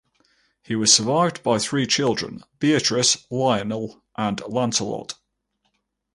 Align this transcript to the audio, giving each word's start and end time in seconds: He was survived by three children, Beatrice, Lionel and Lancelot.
He 0.63 0.75
was 0.75 0.91
survived 0.91 1.43
by 1.43 1.59
three 1.59 1.85
children, 1.85 2.43
Beatrice, 2.57 3.23
Lionel 3.29 4.01
and 4.17 4.41
Lancelot. 4.47 5.13